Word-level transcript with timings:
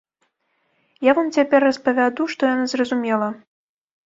Я 1.07 1.11
вам 1.19 1.29
цяпер 1.39 1.59
распавяду, 1.67 2.27
што 2.35 2.41
яна 2.53 2.65
зразумела. 2.73 3.31